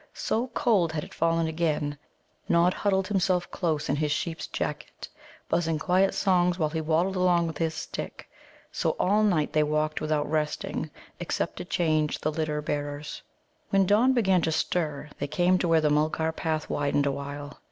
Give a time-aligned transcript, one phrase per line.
[0.15, 1.95] So cold had it fallen again,
[2.49, 5.07] Nod huddled himself close in his sheep's jacket,
[5.47, 8.27] buzzing quiet songs while he waddled along with his stick.
[8.71, 13.21] So all night they walked without resting, except to change the litter bearers.
[13.69, 17.59] When dawn began to stir, they came to where the Mulgar path widened awhile.